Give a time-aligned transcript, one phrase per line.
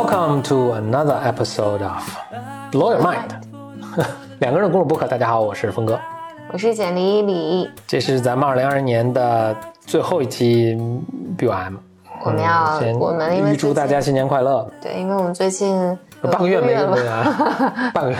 [0.00, 2.02] Welcome to another episode of
[2.72, 3.28] Blow Your Mind。
[4.40, 6.00] 两个人的公路播客，大家好，我是峰哥，
[6.50, 7.70] 我是简丽丽。
[7.86, 10.74] 这是咱们二零二零年的最后一期
[11.36, 11.76] BOM。
[12.24, 14.66] 我们要，我们因为预祝大家新年快乐。
[14.80, 15.76] 对，因为我们最近
[16.22, 17.24] 半个月没录了，
[17.92, 18.16] 半个月，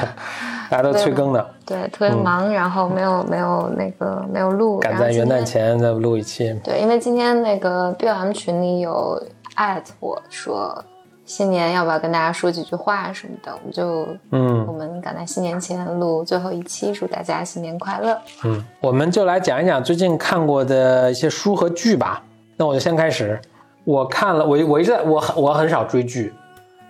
[0.69, 1.51] 大家都催更的。
[1.65, 6.53] 对，特别忙，然后没有没有那个没有录，赶在元旦前再录一期。
[6.63, 9.19] 对，因为今天那个 BOM 群里有
[9.55, 10.85] 艾特我说。
[11.31, 13.53] 新年要不要跟大家说几句话什么的？
[13.53, 18.19] 我们就嗯，我们赶在新年前录最后一期，祝大家新年快乐。
[18.43, 22.21] 嗯，我们就来讲一讲最近看过的一些书和剧吧。
[22.57, 23.41] 那我就先开始。
[23.85, 26.35] 我看了，我我一直在我我很少追剧，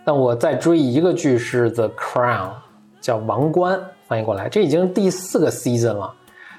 [0.07, 2.49] 但我在追一个剧是《The Crown》，
[3.03, 3.77] 叫《王冠》，
[4.09, 6.11] 翻译过来，这已经第四个 season 了。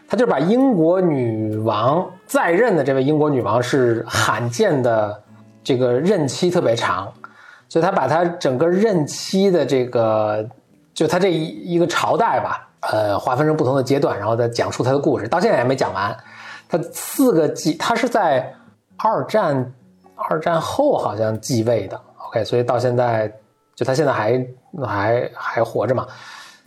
[0.08, 5.20] 他就把英国女王在任的这位英国女王是罕见的
[5.64, 7.12] 这个任期特别长。
[7.72, 10.46] 所以他把他整个任期的这个，
[10.94, 15.26] 就他这一一个朝代吧，呃，划分成不同的阶段，然后再讲述他的故事。
[15.26, 16.14] 到现在还没讲完。
[16.68, 18.54] 他四个继，他是在
[18.98, 19.74] 二战
[20.16, 21.98] 二战后好像继位的。
[22.28, 23.32] OK，所以到现在，
[23.74, 24.46] 就他现在还
[24.86, 26.06] 还还活着嘛。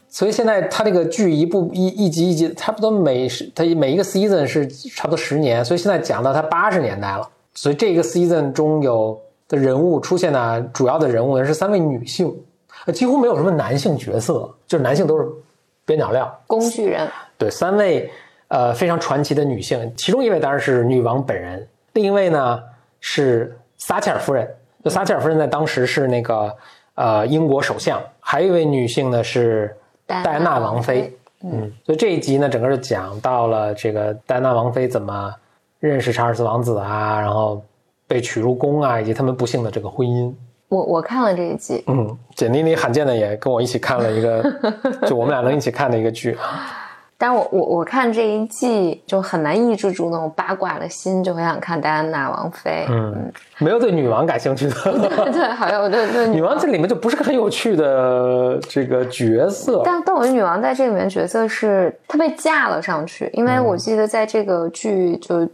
[0.09, 7.29] 所以现在他这个剧一部一一集一集，差不多每他每一个 season 是差不多十年，所以现在讲到他八十年代了。
[7.53, 9.21] 所以这个 season 中有。
[9.55, 12.35] 的人物出现呢，主要的人物呢是三位女性，
[12.93, 15.29] 几乎没有什么男性角色，就是男性都是
[15.85, 17.09] 边角料、工具人。
[17.39, 18.11] 对，三位
[18.49, 22.61] 呃非常传奇的女性，其中一位当然是女王本人，另一位呢
[23.01, 24.49] 是撒切尔夫人。
[24.83, 26.55] 就撒切尔夫人在当时是那个
[26.95, 29.75] 呃英国首相，还有一位女性呢是
[30.07, 31.17] 戴安娜王妃。
[31.43, 35.35] 嗯，所以这一集呢，整个就讲到了这个戴安娜王妃怎么
[35.81, 37.63] 认识查尔斯王子啊，然后。
[38.07, 40.33] 被娶入宫啊，以及他们不幸的这个婚姻。
[40.69, 44.43] 我我看了这一季，嗯，简妮妮罕见的也跟我一起看了一个，
[45.07, 46.37] 就我们俩能一起看的一个剧。
[47.17, 52.85] 但我我我看这一季就很难抑制住那种八卦的心，就很想看戴安娜王妃。
[52.91, 54.75] 嗯，没有对女王感兴趣的。
[55.31, 59.81] 对，好像我对对女王这里面就不是个很有趣的这个角色。
[59.85, 65.49] 但但我觉得女王在这里面角色是她被架了上去，因为我记得在这个剧就。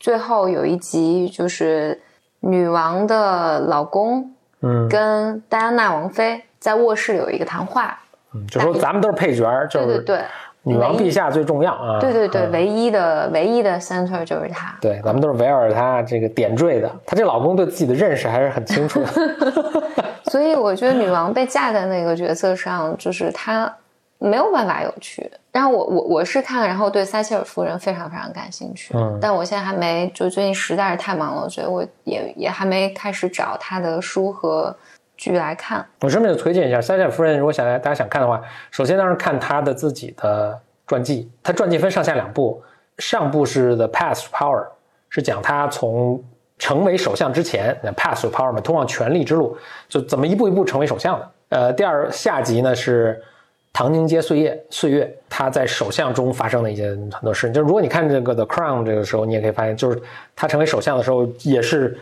[0.00, 2.00] 最后有一集就是
[2.40, 7.98] 女王的老公，嗯，跟戴安娜王妃在卧室有一个谈话，
[8.32, 10.24] 嗯，就说咱们都是配角，就是对对对，
[10.62, 19.82] 女王陛下最重要啊，对对对，唯一的唯一的 center 就是她，对，咱们都是围绕着她这个点缀的，她这老公对自己的认识还是很清楚的，
[20.30, 23.70] 所以我觉得女王被架在那个角色上，就是她。
[24.22, 34.76] 没有办法有趣，然后我我我是看，然后对撒切尔夫人非常非常感兴趣，嗯，但我现在还没，就最近实在是太忙了，所以我也也还没开始找他的书和
[35.16, 35.82] 剧来看。
[36.02, 42.62] 我顺便就推荐一下撒切尔夫人，如果想大家想看的话，首先当然看他的自己的传记，他传记分上下两部，
[42.98, 44.66] 上部是 The Path to Power，
[45.08, 46.22] 是讲他从
[46.58, 49.56] 成为首相之前，Path to Power 嘛，通往权力之路，
[49.88, 51.30] 就怎么一步一步成为首相的。
[51.48, 53.24] 呃，第二下集呢是。
[53.72, 57.54] 唐宁街岁月，岁月，他在首相中发生的一些很多事情。
[57.54, 60.00] 就如果你看这个《The Crown》这个时候，你也可以发现，就是
[60.34, 61.98] 他成为首相的时候，也是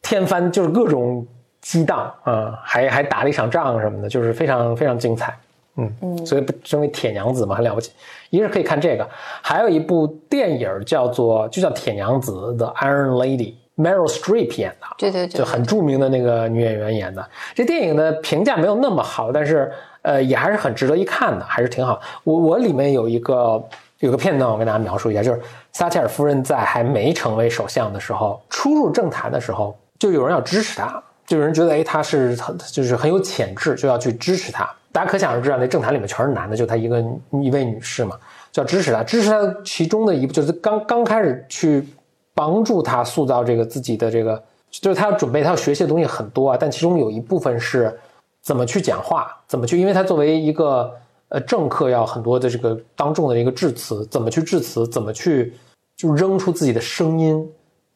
[0.00, 1.26] 天翻，就是各种
[1.60, 5.36] 激荡啊，还还打了一场仗什么的，就是非常非常精彩。
[5.76, 7.92] 嗯嗯，所以身为铁娘子嘛，很了不起。
[8.30, 9.08] 一个是可以看这个，
[9.40, 17.28] 还有一部电影叫做就叫《铁娘子》的《Iron Lady》，Meryl Streep 演的，对对对，就很著名的那个女演员演的。
[17.54, 19.72] 这电影的评价没有那么好，但是。
[20.04, 22.00] 呃，也还是很值得一看的，还是挺好。
[22.24, 23.64] 我我里面有一个
[24.00, 34.68] 有个片段，我跟大家描述一下，就是撒切尔夫人在还没成为首相的时候，初入政坛的时候，就有人要支持她，就有人觉得，哎，她是很就是很有潜质，就要去支持她。
[34.90, 37.00] 大家可想而知啊，那政坛里面全是男的，就她一个
[37.30, 38.18] 一位女士嘛，
[38.50, 39.04] 就要支持她。
[39.04, 41.86] 支持她其中的一步，就是刚刚开始去
[42.34, 47.98] 帮助他塑造这个自己的这个，就是他要准备，他要学习的东西很多啊，但其中有一部分是。
[48.44, 49.40] 怎么去讲话？
[49.46, 49.78] 怎么去？
[49.78, 50.92] 因为他作为一个
[51.28, 54.84] 呃政客，要很多的这个当众的一个致辞，怎么去致辞？
[54.88, 55.54] 怎么去
[55.96, 57.48] 就扔出自己的声音，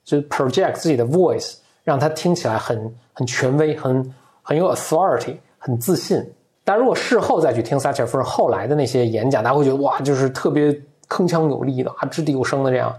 [0.04, 6.24] 就 project 自己的 voice，让他听起来很很权威，很很有 authority，很自信。
[6.62, 10.70] 但如果事后再去听撒切尔夫人后来的那些演讲，大家会觉得哇，就是特别
[11.08, 12.94] 铿锵有力的啊，掷地有声的这样。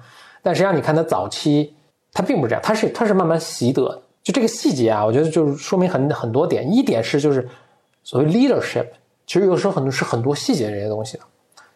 [0.48, 1.76] 但实际上，你看他早期，
[2.14, 4.02] 他并不是这样，他是他是慢慢习得的。
[4.24, 6.74] 就这个细节啊，我觉得就是说明很很多点。
[6.74, 7.46] 一点是就是
[8.02, 8.86] 所谓 leadership，
[9.26, 11.24] 其实有时候很多是很多细节这些东西的。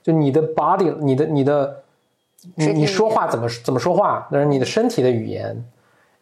[0.02, 1.84] 就你的 body，你的你的
[2.56, 5.66] 你你说话怎么怎么说话，但是你的身体的语言，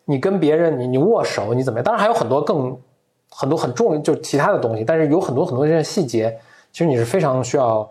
[0.05, 1.83] 你跟别人你你握手你怎么样？
[1.83, 2.75] 当然还有很多更
[3.29, 6.35] 很多很重就其他的东西，但是有很多很多这些细节，
[6.71, 7.87] 其实你是非常需要，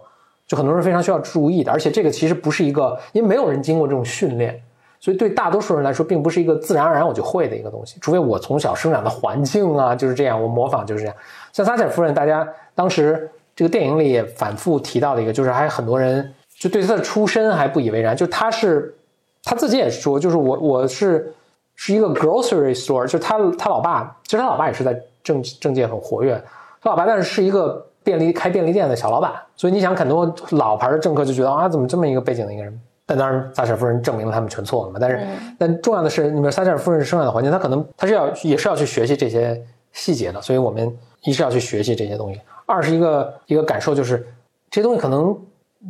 [0.48, 1.70] 就很多人非常需要注意的。
[1.70, 4.60] 而且这个其实不是一个，因为没有人经过这种训练，
[4.98, 7.98] 所以对大多数人来说，并不是一个自然而然我就会的一个东西。
[8.00, 11.14] 除非我从小生长的环境啊就是这样，我模仿就是这样。
[11.52, 18.96] 像撒切尔夫人，大家当时这个电影里也反复提到的一个，就是还有很多人就对她的出身还不以为然，就她是
[19.44, 21.32] 她自己也说，就是我我是。
[21.80, 26.34] 是一个 grocery store，就他他老爸，其实他老爸也是在政政界很活跃。
[26.82, 32.80] 他老爸但是是一个便利开便利店的小老板，所以你想很多老牌的政客就觉得啊，怎么这么一个背景的一个人？
[33.04, 34.98] 但当然，撒切尔夫人证明了他们全错了嘛。
[34.98, 35.26] 但是，
[35.58, 39.62] 但重要的是，你们撒切尔夫人生长的环境，她可能她是要也是要去学习这些
[39.92, 40.40] 细节的。
[40.40, 40.90] 所以我们
[41.24, 44.26] 一是要去学习这些东西，二是一个一个感受就是
[44.70, 45.38] 这些东西可能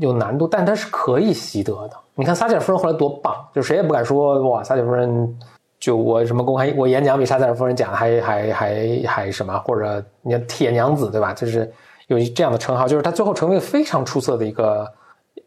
[0.00, 1.92] 有难度，但它是可以习得的。
[2.16, 5.38] 你看撒切尔夫人后来多棒，就谁也不敢说哇，撒切尔夫人。
[5.80, 11.32] 就我什么公开，我演讲比撒切尔夫人讲的还还还还什么，或者你看铁娘子对吧？
[11.32, 11.72] 就是
[12.08, 14.92] 有这样的称号，就是他最后成为非常出色的一个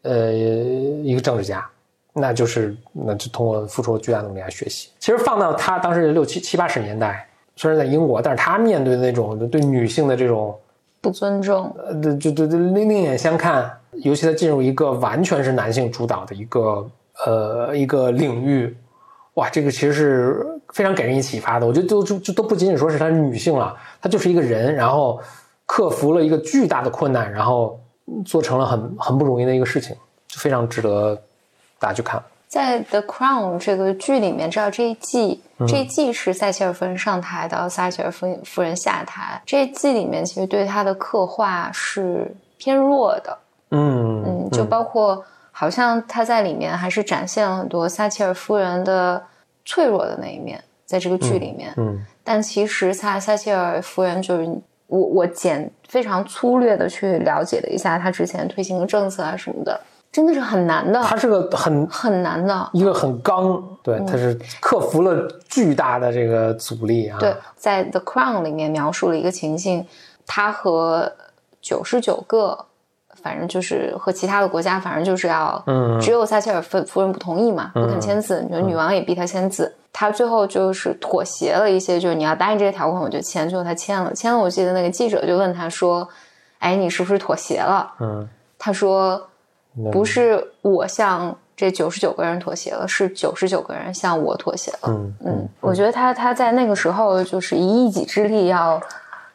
[0.02, 1.64] 呃一个政治家，
[2.12, 4.88] 那就是那就通过付出巨大努力来学习。
[4.98, 10.58] 其实放到他当时六七七八十年代，虽然在英国，但是他面对的那种对女性的这种
[11.00, 16.90] 不尊重，呃，就就就另另眼相看，尤其他进入一个完全是男性主导的一个
[17.26, 18.76] 呃一个领域。
[19.34, 21.66] 哇，这个其实是非常给人以启发的。
[21.66, 25.18] 我觉得就就就都不仅仅说是他是女性了，她就是一个人，然后
[25.72, 27.80] 克服了一个巨大的困难，然后
[28.26, 29.96] 做成了很很不容易的一个事情，
[30.28, 31.18] 就非常值得
[31.78, 32.22] 大家去看。
[32.46, 43.38] 在《The Crown》这个剧里面，知道这一季这一季是撒切尔夫人上台到撒切尔夫夫人下台，这一季里面其实对她的刻画是偏弱的。
[43.70, 45.24] 嗯嗯，就包括。
[45.54, 49.22] 好像她在里面还是展现了很多撒切尔夫人的
[49.66, 51.72] 脆弱的那一面，在这个剧里面。
[51.76, 54.48] 嗯，但其实撒撒切尔夫人就是
[54.92, 59.80] 我我简非常粗略的去了解了一下他之前推行的政策啊什么的，
[60.12, 61.02] 真的是很难的。
[61.02, 67.18] 他是个很很难的一个很刚，对，他是克服了巨大的这个阻力啊。
[67.18, 69.86] 对，在《The Crown》里面描述了一个情境，
[70.26, 71.10] 他和
[71.62, 72.66] 九十九个。
[73.22, 78.42] 反正就是和其他的国家，反正就是要，嗯，只有撒切尔夫夫人不同意嘛，不肯签字。
[78.42, 83.48] 你说女王也逼他签字，他最后就是妥协了一些，就是你要答应这些条款，我就签。
[83.48, 84.38] 最后他签了，签了。
[84.38, 86.08] 我记得那个记者就问他说
[86.58, 88.28] ：“哎，你是不是妥协了？”嗯，
[88.58, 89.28] 他说
[89.92, 98.80] ：“不是，我向这九十九个人妥协了，是九十九个人向我妥协了。”嗯嗯，我觉得他他在那个时候就是以一己之力要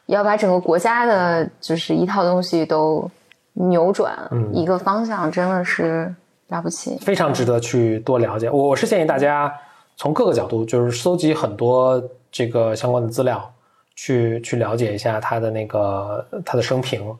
[0.06, 3.10] 要把整个国家的，就是一套东西都。
[3.52, 4.16] 扭转
[4.52, 6.14] 一个方向真的是
[6.48, 8.50] 了不起，非常值得去多了解。
[8.50, 9.52] 我我是建议大家
[9.96, 13.52] 从各个角度，就是搜集很多这个相关的资料，
[13.96, 17.14] 去去了解一下他的那个他的生平。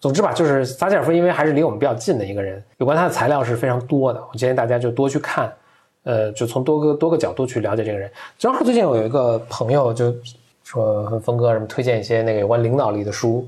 [0.00, 4.20] 总之吧，就是撒切尔夫因为还是离我们比较近的一个人，有关他的材料是非常多的。
[4.32, 5.52] 我建议大家就多去看，
[6.02, 8.10] 呃，就从多个多个角度去了解这个人。
[8.36, 10.12] 正好最近我有一个朋友就
[10.64, 13.46] 说，峰哥什么推荐一些那个有关领导力的书。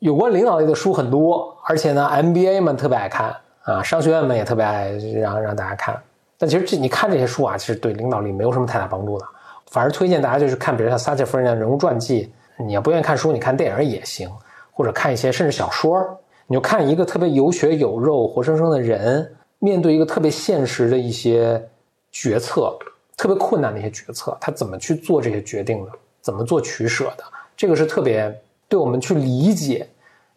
[0.00, 6.02] 有关领导力的书很多，而且呢，MBA 们特别爱看啊，商学院们也特别爱让让大家看。
[6.38, 9.26] 但其实这你看这些书啊，其实对领导力没有什么太大帮助的，
[9.70, 12.32] 反而推荐大家就是看，比如像撒切尔夫人的人物传记。
[12.58, 14.30] 你要不愿意看书，你看电影也行，
[14.72, 16.18] 或者看一些甚至小说。
[16.46, 21.62] 你就看一个特别有血有肉、活生生的人，面对一个特别现实的一些
[22.10, 22.74] 决策，
[23.18, 25.92] 特别困难的一些决策，他怎么去做这些决定的，
[26.22, 28.34] 怎么做取舍的，这个是特别。
[28.70, 29.86] 对我们去理解，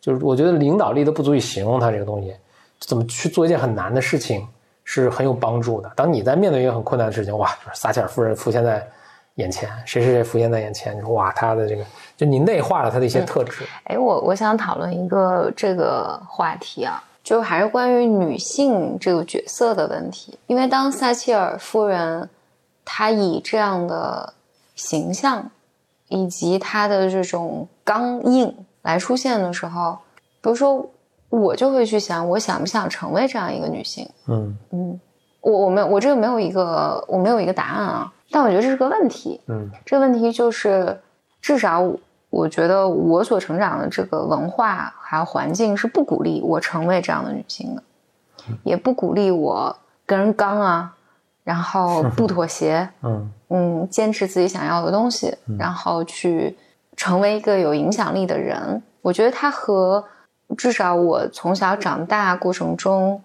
[0.01, 2.35] 就是我觉得领导力都不足以形容他这个东西，
[2.79, 4.45] 怎么去做一件很难的事情
[4.83, 5.91] 是很有帮助的。
[5.95, 8.85] 当你在面对一个很困难的事情，哇，撒切尔夫人浮现在
[9.35, 11.85] 眼前，谁谁谁浮现在眼前，哇，他的这个
[12.17, 13.63] 就你内化了他的一些特质。
[13.83, 22.27] 哎，我我想讨论一个这个话题啊，就还是关于女性这个角色的问题，因为当撒切尔夫人
[22.83, 24.33] 她以这样的
[24.73, 25.51] 形象。
[26.13, 29.97] 以及她的这种刚硬来出现的时候，
[30.41, 30.87] 比如说
[31.29, 34.07] 我就会去想，我想不想成为这样一个女性？
[34.27, 34.99] 嗯嗯，
[35.41, 39.41] 我我没有我这个没有一个我没有一个答案啊，但我觉得这是个问题。
[39.47, 41.01] 嗯，这个问题就是
[41.41, 41.83] 至少
[42.29, 47.83] 我觉得我所成长的这个文化还有环境是不鼓励我成为这样的女性的，
[48.63, 50.95] 也不鼓励我跟人刚啊。
[51.43, 56.57] 然后不妥协， 嗯嗯，坚持自己想要的东西，然后去
[56.95, 58.81] 成为一个有影响力的人。
[59.01, 60.03] 我觉得他和
[60.57, 63.21] 至少我从小长大过程中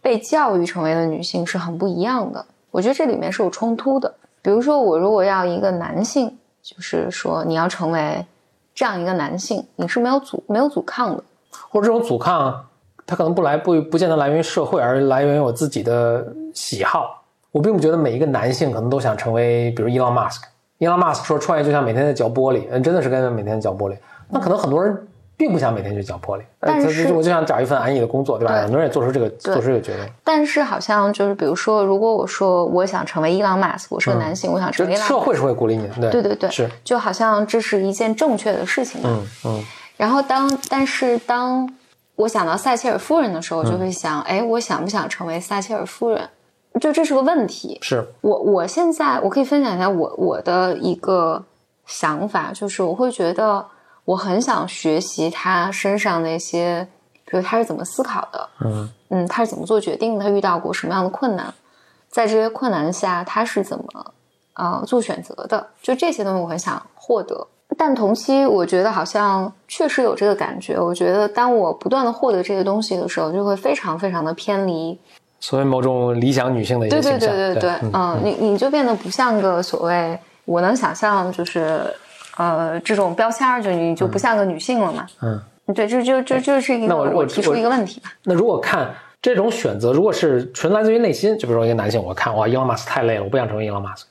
[0.00, 2.44] 被教育成为的女性是很不一样的。
[2.70, 4.14] 我觉得这里面是有冲突的。
[4.42, 8.26] 比如说，我如果要一个男性，就是说你要成为
[8.74, 11.22] 这样一个男性，你是没有阻没有阻抗的，
[11.70, 12.66] 或者这种阻抗，
[13.06, 17.21] 它可能不来不不见得来源于社会，而来源于我自己的喜好。
[17.52, 20.48] 我并不觉得每一个男性可能都想成为，比如伊朗马斯克。
[20.78, 23.96] 伊朗马斯克说创业就像每天在嚼玻璃，嗯，真的是跟每天嚼玻璃。
[24.28, 25.06] 那可能很多人。
[25.34, 28.54] 并不想每天去嚼玻璃，但是我就想找一份安逸的工作，对吧？
[28.62, 30.06] 很多人也做出这个做出这个决定。
[30.22, 39.00] 但是好像就是，比如说，如果我说我想成为伊朗马斯克，我是个男性，我想成为社会是会鼓励你的，对对对，是，就好像这是一件正确的事情。
[39.02, 39.64] 嗯嗯。
[39.96, 41.68] 然后当但是当
[42.14, 46.20] 我想到撒切尔夫人的时候，我就会想，哎，我想不想成为撒切尔夫人？
[46.80, 47.78] 就这是个问题。
[47.82, 51.44] 是我我现在我可以分享一下我我的一个
[51.86, 53.66] 想法，就是我会觉得。
[54.04, 56.88] 我很想学习他身上那些，
[57.24, 61.54] 比如他是怎么思考的，嗯嗯，他是怎么做决定的，他遇到过什么样的困难，
[62.10, 64.12] 在这些困难下他是怎么
[64.54, 67.46] 啊做选择的，就这些东西我很想获得。
[67.78, 74.98] 但同期我觉得好像确实有这个感觉，我觉得当我不断的获得这些东西的时候，就会非常非常的偏离
[75.42, 81.84] 所谓某种理想女性的一个形象，对对对对对，嗯，你你就变得不像个所谓我能想象就是。
[82.38, 85.06] 呃，这种标签儿就你就不像个女性了嘛？
[85.20, 85.38] 嗯，
[85.74, 88.10] 对，就就就就是一个那我提出一个问题吧。
[88.24, 94.06] 那如果看这种选择，如果是纯来自于内心，就比如说一个男性，我看哇，伊隆马斯太累了，我不想成为伊隆马斯，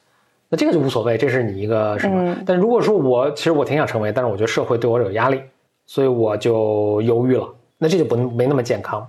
[0.49, 2.37] 那这个就无所谓，这是你一个什么？
[2.45, 5.41] 但如果说我其实我挺想成为，但是我觉得社会对我有压力，
[5.87, 9.05] 所以我就犹豫了，那这就不没那么健康。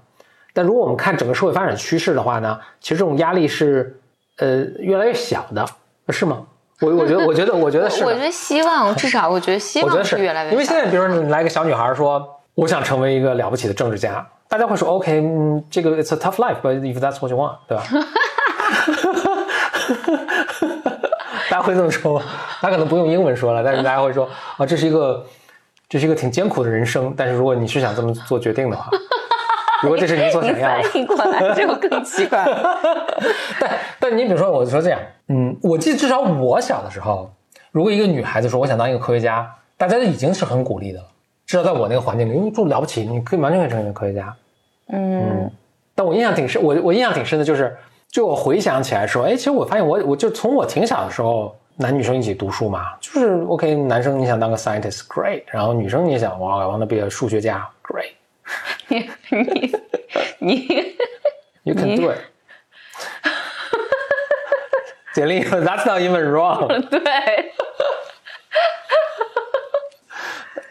[0.53, 3.99] 但如果我们看整个社会发展趋势的话呢，其实这种压力是
[4.39, 5.67] 呃越来越小的，
[6.11, 6.45] 是吗？
[6.81, 8.03] 我我觉得，我觉得，我觉得是。
[8.05, 10.51] 我觉得希望，至少我觉得希 望是越来越。
[10.51, 17.85] 因为现在，比如说你来个小女孩说，我想成为一个了不起的政治家，大家会说，OK，嗯，这个 It's a tough life，but if that's what you want，对吧？
[21.49, 22.25] 大家会这么说吗？
[22.61, 25.25] 他可能不用英文说了，但是大家会说，啊，这是一个，
[25.89, 28.91] 这是一个挺艰苦的人生，但是如果你是想这么做决定的话。
[29.83, 32.45] 如果这是你所想要的， 翻译过来就更奇怪。
[33.61, 33.71] 但
[34.01, 37.31] 但你比如说，我说这样，嗯，我记得至少我小的时候，
[37.71, 41.07] 如果一个女孩子说我想当一个科学家，大家都已经是很鼓励的了。
[41.45, 44.35] 至少在我那个环境里，因为做了不起，你可以完全可以成为一个科学家。
[44.89, 45.51] 嗯，
[45.95, 47.77] 但我印象挺深，我我印象挺深的就是，
[48.09, 58.13] 就我回想起来说，哎，其实我发现我我就从我挺小的时候，男女生一起读书嘛，就是 OK，男生你想当个 scientist，great，然后女生你想哇，我那毕业数学家，great。
[58.89, 59.73] 你你
[60.39, 60.97] 你
[61.63, 62.19] ，You can do it，
[65.15, 66.89] 简历 That's not even wrong。
[66.89, 67.01] 对，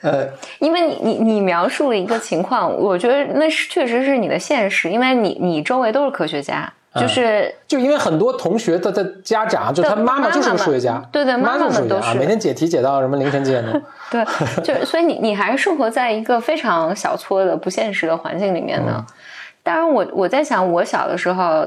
[0.02, 6.74] 呃，因为你你你描述了一个情况，我觉得那是确实是你的现实，因为你你周围都是科学家。
[6.94, 13.82] 就是就因为很多同学的的家长，就他妈妈就是个数学家，对对，妈妈们都是每天解题解到什么凌晨几点钟。
[14.12, 14.26] 对，
[14.62, 19.06] 就所以你你还是生活在一个非常小撮的不现实的环境里面呢。
[19.64, 21.66] 当然，我我在想，我小的时候，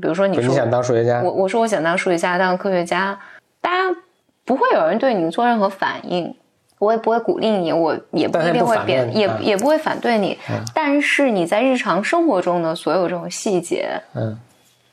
[0.00, 3.18] 比如说你说你想当数学家，我我说我想当数学家，当科学家，
[3.60, 3.96] 大家
[4.44, 6.32] 不会有人对你做任何反应，
[6.78, 10.38] 我也不会鼓励你，我也不一定会贬，也也不会反对你。
[10.72, 14.38] 但是你在日常生活中的所有这种细节，嗯。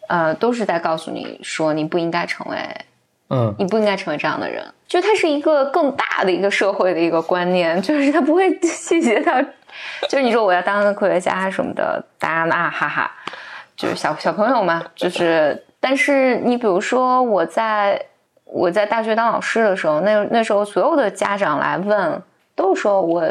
[0.08, 2.58] 呃，都是在告诉你说你不应该成为，
[3.30, 4.66] 嗯，你不应该成为这样的人。
[4.88, 9.42] 就它是一个更大的一个社会的一个观念， 就是它不会细节到，
[10.10, 13.12] 就是你说我要当个科学家什么的，大家啊哈哈，
[13.76, 15.64] 就是小小朋友嘛，就是。
[15.80, 18.02] 但是你比如说我在
[18.46, 22.22] 我在大学当老师的时候，那那时候所有的家长来问，
[22.56, 23.24] 都说我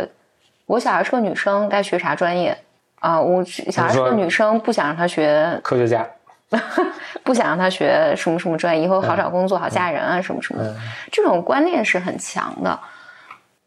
[0.66, 2.56] 我小孩是个女生，该学啥专业
[3.00, 3.21] 啊？
[3.21, 6.06] 我小孩是个女生，不想让她学科学家。
[7.25, 10.76] 不想让他学什么什么专业，以后好找工作、好嫁人啊，什么什么的，
[11.11, 12.79] 这种观念是很强的。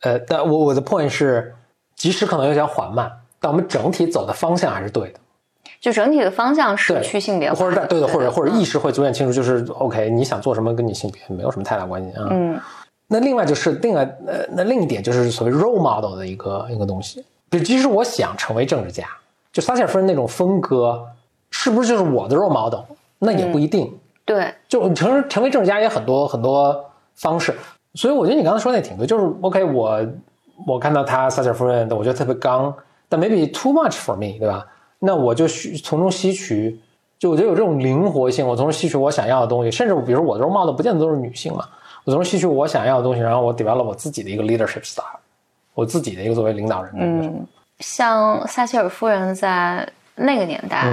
[0.01, 1.53] 呃，但我我的 point 是，
[1.95, 5.19] 即使可能有点缓慢，但我们整体走的方向还是对的。
[5.81, 12.27] 就整体的方向是去性别，或者对的，或者或者意识会逐渐清楚，就是 OK，你想做什么跟你性别没有什么太大关系啊。
[12.31, 12.59] 嗯。
[13.07, 19.05] 那另外就是另外呃，那另一点就是所谓 role model 的一个一个东西，就即使我想成为政治家，
[19.51, 21.05] 就撒切尔夫人那种风格。
[21.51, 22.81] 是不是就是我的 role model？
[23.19, 23.91] 那也不一定。
[24.25, 27.55] 对，就成成为政治家也很多很多方式。
[27.95, 29.99] 所以我觉得你刚才说那挺对，就是 OK，我
[30.67, 32.71] 我看到他撒切尔夫人，我觉得特别刚，
[33.09, 34.63] 但 maybe too much for me，对吧？
[34.99, 35.47] 那我就
[35.83, 36.79] 从中吸取，
[37.17, 39.71] 就我觉得有这种灵活性，我从中吸取我想要的东西。
[39.71, 41.65] 甚至比如我的 role model 不见得都是女性嘛，
[42.03, 45.19] 我从中吸取我想要的东西，然后我 develop 我自己的一个 leadership style，
[45.73, 46.99] 我自己的一个作为领导人的。
[47.01, 47.47] 嗯，
[47.79, 50.85] 像撒切尔夫人在那个年代。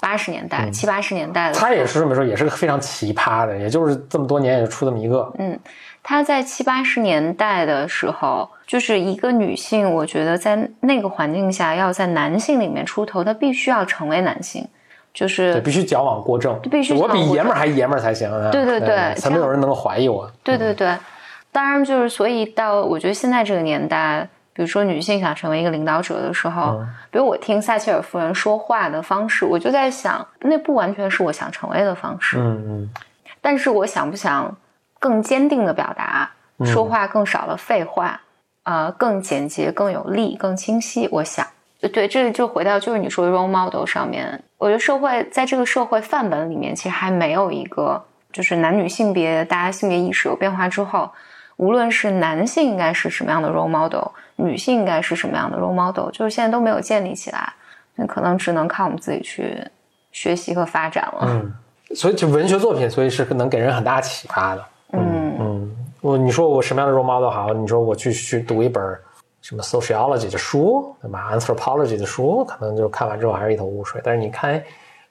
[0.00, 1.54] 八十年代七八十年代的。
[1.54, 5.32] 他也是这么说，也是个非常奇葩的，也就是这么多年也就出这么一个。
[5.38, 5.58] 嗯，
[6.02, 14.66] 他在七八十年代的时候，就是一个女性，我觉得在那个环境下，要在男性里面出头，她必须要成为男性。
[15.12, 18.30] 就是必须矫枉过正，必须我比爷们儿还爷们儿才行。
[18.52, 20.30] 对对对，才没有人能够怀疑我。
[20.44, 20.96] 对对对，
[21.50, 32.38] 当然就是所以到我觉得现在这个年代，比如说女性想成为一个领导者的时候，比如我听撒切尔夫人说话的方式，我就在想，那不完全是我想成为的方式。
[32.38, 32.90] 嗯嗯。
[33.40, 34.54] 但是我想不想
[34.98, 36.30] 更坚定的表达，
[36.64, 38.20] 说话更少了废话，
[38.64, 41.08] 呃，更简洁、更有力、更清晰。
[41.12, 41.46] 我想。
[41.94, 51.10] 对，这个就回到就是你说的 role model 上面，我觉得社会在这个社会范本里面，其实还没有一个就是男女性别，大家性别意识有变化之后，
[51.60, 57.52] 无论是男性应该是什么样的 role model，女性应该是什么样的 role model，就是现在都没有建立起来，
[57.96, 59.62] 那可能只能靠我们自己去
[60.10, 61.18] 学习和发展了。
[61.28, 61.52] 嗯，
[61.94, 64.64] 所以就文学作品，所以是能给人很大启发的。
[64.92, 67.52] 嗯嗯，我你说我什么样的 role model 好？
[67.52, 68.82] 你说我去去读一本。
[69.42, 73.98] 什么 sociology 的书，对吧？anthropology 的书，可能就看完之后还是一头雾水。
[74.04, 74.62] 但是你看，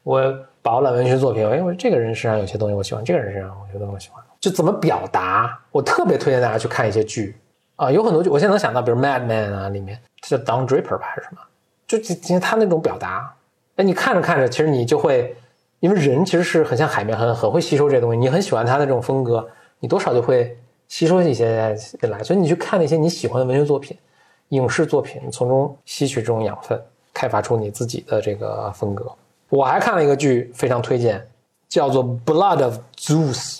[0.04, 0.22] 我
[0.62, 5.60] 饱览文学作品，哎，我这个人身上有些东西我喜欢，这个人身上有些东西我喜欢，就怎么表达？
[5.72, 7.36] 我特别推荐大家去看一些剧
[7.76, 11.42] 啊，有很多剧，我现在能想到，比如 Mad Men 啊，里面叫 Don Draper 吧，还是什么？
[11.88, 13.34] 就今天他那种表达，
[13.76, 15.36] 哎，你看着看着，其实你就会，
[15.80, 18.18] 因为人其实是很像海绵，很很会吸收这些东西。
[18.18, 19.48] 你很喜欢他的这种风格，
[19.80, 22.24] 你多少就会吸收一些进来。
[22.24, 23.98] 所以你去看那些你喜欢的文学作品。
[24.50, 26.82] 影视作品从中吸取这种养分，
[27.14, 29.06] 开发出你自己的这个风格。
[29.50, 31.24] 我还看了一个剧，非常推荐，
[31.68, 33.58] 叫做《Blood of Zeus》，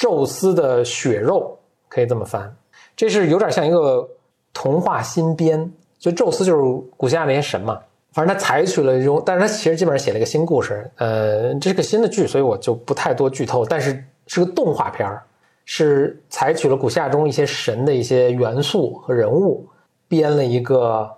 [0.00, 2.56] 宙斯的血肉，可以这么翻。
[2.96, 4.08] 这是有点像一个
[4.54, 7.78] 童话新编，所以宙斯就是古希腊那些神嘛。
[8.14, 10.90] 反正他采取了一种，但是他其实基本上写了一个新故事。
[10.96, 13.62] 呃，这是个新的剧，所以我就不太多剧透。
[13.66, 15.22] 但是是个动画片儿，
[15.66, 19.66] 是采取了古希腊中一些神的一些元素和人物。
[20.08, 21.08] 编了一个，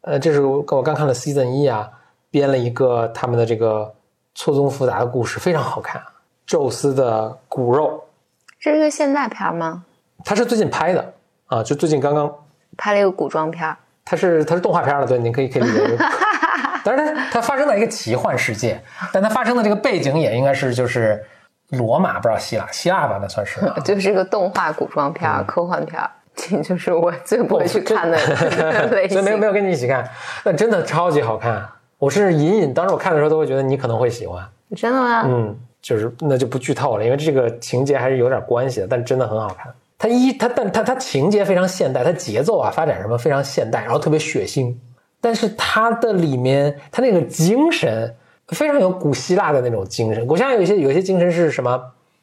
[0.00, 1.88] 呃，这是我刚看了 season 一啊，
[2.30, 3.94] 编了一个他们的这个
[4.34, 6.02] 错综复杂的故事，非常好看。
[6.44, 8.03] 宙斯的骨肉，
[8.64, 9.84] 这是个现代片吗？
[10.24, 11.12] 它是最近拍的
[11.48, 12.34] 啊，就最近刚刚
[12.78, 13.76] 拍了一个古装片。
[14.06, 15.98] 它是它是动画片了，对，您可以可以理解。
[16.82, 21.22] 但是它它发生在一个奇幻世界，但它发生的这个背景也应该是就是
[21.72, 23.60] 罗马，不知道希腊希腊吧，那算是。
[23.84, 26.00] 就是个动画古装片，科幻片。
[26.34, 28.16] 这就是我 最不会去看的
[28.92, 30.08] 类型，所以没有没有跟你一起看，
[30.42, 31.68] 那真的超级好看。
[31.98, 34.42] 我是隐隐当时我看的时候都会觉得你可能会喜欢，
[34.74, 35.24] 真的吗？
[35.26, 39.70] 嗯，就是那就不剧透了，因为这个情节还是有点关系的，但真的很好看。
[39.98, 44.74] 它一它但它它情节非常现代，它节奏啊发展什么非常现代，然后特别血腥，
[45.20, 48.14] 但是它的里面它那个精神
[48.48, 50.26] 非常有古希腊的那种精神。
[50.26, 51.78] 古希腊有些有一些精神是什么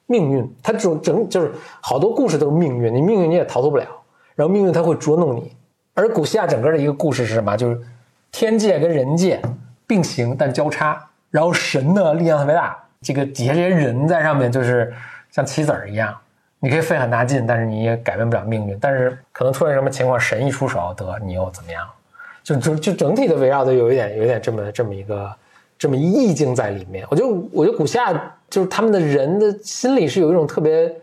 [0.08, 3.86] 命运，它这种整就是好多故事都是命运，你命运你也逃脱不了。
[4.34, 5.56] 然后命运它会捉弄你，
[5.94, 7.56] 而古希腊整个的一个故事是什么？
[7.56, 7.80] 就是
[8.32, 9.40] 天界跟人界
[9.86, 14.94] 并行但交叉，然后神的力量特别大，这个底下这些人在上面就是
[15.32, 16.16] 像棋子儿一样，
[16.60, 18.78] 你可以费很大劲，但是你也改变不了命运。
[18.80, 21.88] 但是可能出现什么情况，神一出手得你又怎么样？
[22.44, 25.32] 就就就整体的围绕的有一点有一点这么这么一个
[25.78, 27.06] 这么意境在里面。
[27.10, 28.14] 我觉得我觉得古希腊
[28.50, 30.94] 就是他们的人的心里是有一种特别。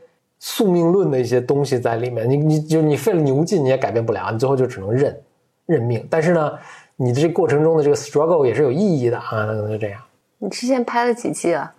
[0.41, 5.21] 宿命论的一些东西在里面，你你就你费了牛劲你也改变不了，你最后就只能认
[5.67, 6.07] 认命。
[6.09, 6.53] 但是呢，
[6.95, 10.01] 你的这过程中的这个 struggle 也是有意义的啊，可能就这样。
[10.39, 11.75] 你之前拍了几季啊？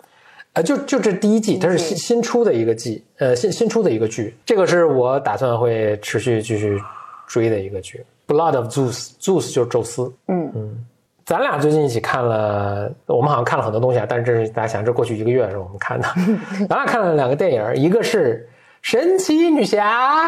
[0.60, 4.36] 呃，就就这第一季，它是新新出的一个季，呃，新新出的一个剧。
[4.45, 6.78] 这个是我打算会持续继续
[7.26, 8.91] 追的一个剧，《Blood of Zeus》
[9.22, 10.12] ，Zeus 就是宙斯。
[10.28, 10.86] 嗯嗯。
[11.26, 14.06] 咱俩最近一起看了，我们好像看了很多东西啊。
[14.10, 16.06] 但是这是大家想，这过去一个月的时候我们看的。
[16.67, 18.45] 咱俩看了两个电影，一个是
[18.82, 20.28] 《神奇女侠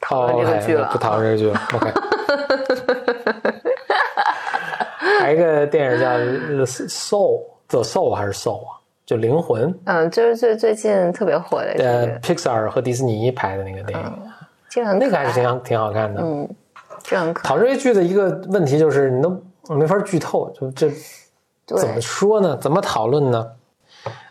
[0.00, 1.60] 讨论这个剧了，不讨论这个剧了。
[1.74, 1.92] OK。
[5.20, 6.06] 还有一个电影叫
[6.88, 8.80] 《Soul》，The Soul 还是 Soul 啊？
[9.06, 9.74] 就灵魂。
[9.84, 11.72] 嗯，就是最最近特别火的。
[11.78, 14.12] 呃，Pixar 和迪士尼拍的那个电影，
[14.68, 16.20] 这个那个还是挺挺好看的。
[16.20, 16.46] 嗯，
[17.02, 17.42] 这很可。
[17.42, 19.42] 讨论这剧的一个问题就是，你都。
[19.68, 20.88] 没法剧透，就这
[21.66, 22.56] 怎么说呢？
[22.58, 23.44] 怎么讨论呢？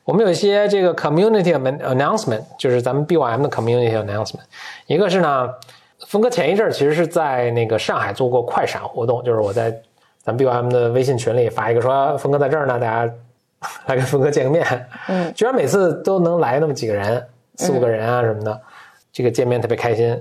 [0.06, 4.40] 我们有一些这个 community announcement，就是咱们 BYM 的 community announcement。
[4.88, 5.50] 一个是呢，
[6.08, 9.70] 峰哥前一阵其实是在那个上海做过快闪活动，就是我在
[10.24, 13.14] 咱们 BYM 的微信群里发一个说，峰哥在这儿呢，大家
[13.88, 14.88] 来跟峰哥见个面。
[15.08, 17.26] 嗯，居然每次都能来那么几个人，
[17.56, 18.62] 四五个人啊什么的，
[19.12, 20.20] 这个见面特别开心。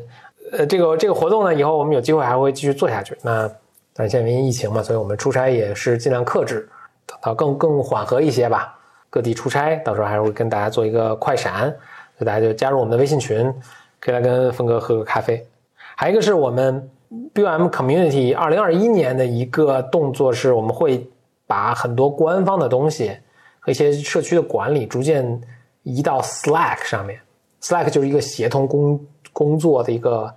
[0.53, 3.17] 呃，这个这个活动呢，以后我们有机会还会继续做下去。
[3.23, 3.51] 那
[3.95, 6.69] 但是现在因为疫情嘛，所以我们出差也是尽量克制。
[7.07, 8.75] 等到更更缓和一些吧，
[9.11, 11.65] 各地出差，到时候还会跟大家做一个快闪，
[12.17, 13.53] 所以大家就加入我们的微信群，
[14.01, 15.47] 可以来跟峰哥喝个咖啡。
[15.97, 16.91] 还有一个是我们
[17.35, 21.07] BUM Community 二零二一年的一个动作是，我们会
[21.47, 23.15] 把很多官方的东西
[23.65, 25.41] 和一些社区的管理逐渐
[25.85, 27.19] 移到 Slack 上面。
[27.63, 29.01] Slack 就是一个协同工
[29.33, 30.31] 工作的一个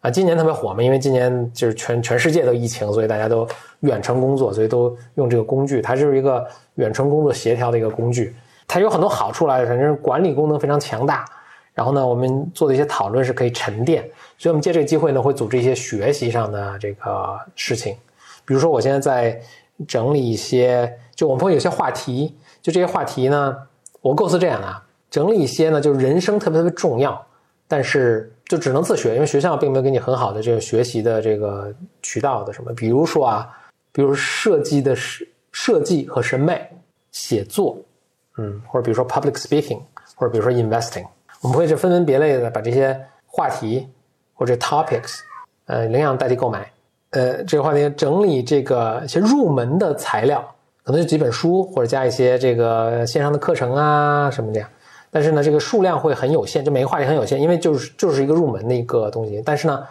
[0.00, 3.48] 啊，今年特别火嘛，因为今年就是全全世界都疫情，所以大家都
[3.80, 5.80] 远程工作，所以都用这个工具。
[5.80, 8.36] 它就是一个远程工作协调的一个工具，
[8.68, 11.24] 它有很多好处来，反正管理功能非常强大。
[11.72, 14.02] 然后呢，我们做的一些讨论是可以沉淀，
[14.38, 17.96] 所以我们借这个机会呢，会组织一些学习上的这个事情，
[18.44, 19.40] 比如说我现在在
[19.88, 22.32] 整理一些，就我们会有些话题，
[22.64, 23.54] 就这些话题呢，
[24.00, 24.82] 我构思这样啊。
[25.10, 27.24] 整理一些呢，就是人生特别特别重要，
[27.68, 31.72] 但是就只能自学，因为学校并没有给你很好的这个学习的这个
[32.02, 33.48] 渠道的什么，比如说啊，
[33.92, 36.66] 比如设计的设设计和审美、
[37.12, 37.76] 写作，
[38.38, 39.80] 嗯，或者比如说 public speaking，
[40.16, 41.06] 或者比如说 investing，
[41.42, 43.86] 我们会是分门别类的把这些话题
[44.32, 45.20] 或者 topics，
[45.66, 46.72] 呃，领养代替购买，
[47.10, 50.53] 呃，这个话题整理这个一些入门的材料，
[50.84, 54.64] 可能就几本书或者加一些这个线上的课程啊什么的。
[55.10, 59.40] 但是呢，这个数量会很有限，就每个话题很有限，因为就是就是一个入门的一个东西。
[59.46, 59.86] 但是呢，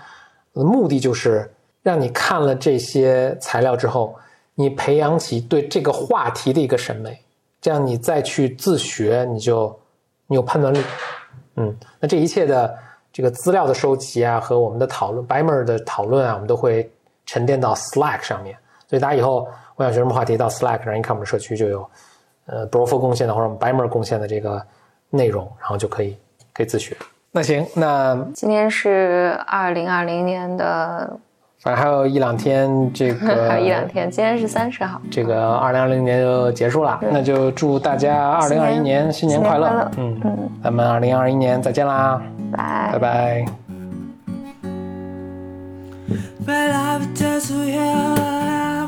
[0.52, 1.50] 目的就是
[1.82, 4.14] 让你看了这些材料之后，
[4.56, 7.18] 你培养起对这个话题的一个审美，
[7.62, 9.80] 这样你再去自学，你就
[10.28, 10.80] 你有判断力。
[11.56, 12.78] 嗯，那这一切的
[13.14, 16.92] 这个资料的收集啊，和我们的讨论 b i m e r 的讨论啊，我们都会
[17.26, 18.58] 沉淀到 Slack 上面。
[18.90, 21.90] 所以大家以后我想学什么话题，到 Slack 上一看，我们社区就有
[22.46, 24.62] 呃 b r o f o 贡献的或者我们 e r 贡献的这个。
[25.16, 26.18] 内容，然后就可以
[26.52, 26.98] 可以自学。
[27.32, 31.20] 那行，那今天是二零二零年的，
[31.62, 37.00] 反正还有一两天，这个 还有一两天，今天是三十号，这个二零二零年就结束了。
[37.12, 39.92] 那就祝大家二零二一年新年快乐。
[39.98, 42.20] 嗯嗯，咱们二零二一年再见啦，
[42.52, 43.46] 拜拜
[46.46, 48.33] 拜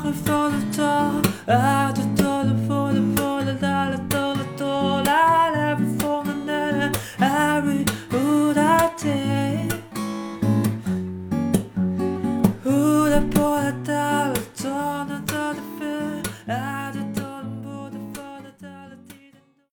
[0.08, 2.15] after the door, at the